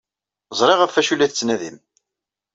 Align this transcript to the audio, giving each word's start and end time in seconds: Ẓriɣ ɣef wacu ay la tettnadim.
Ẓriɣ 0.59 0.79
ɣef 0.79 0.95
wacu 0.97 1.11
ay 1.13 1.17
la 1.17 1.27
tettnadim. 1.29 1.77